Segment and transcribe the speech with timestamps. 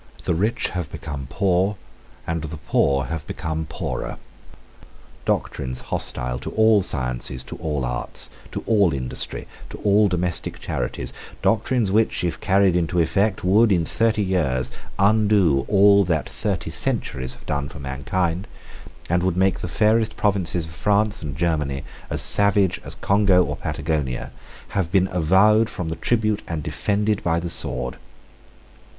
[0.23, 1.77] The rich have become poor;
[2.25, 4.17] and the poor have become poorer.
[5.25, 11.13] Doctrines hostile to all sciences, to all arts, to all industry, to all domestic charities,
[11.43, 17.33] doctrines which, if carried into effect, would, in thirty years, undo all that thirty centuries
[17.33, 18.47] have done for mankind,
[19.07, 23.55] and would make the fairest provinces of France and Germany as savage as Congo or
[23.55, 24.31] Patagonia,
[24.69, 27.97] have been avowed from the tribune and defended by the sword.